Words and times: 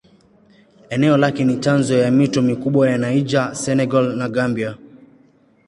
Eneo 0.89 1.17
lake 1.17 1.45
ni 1.45 1.57
chanzo 1.59 1.97
ya 1.97 2.11
mito 2.11 2.41
mikubwa 2.41 2.89
ya 2.89 2.97
Niger, 2.97 3.55
Senegal 3.55 4.15
na 4.15 4.29
Gambia. 4.29 4.77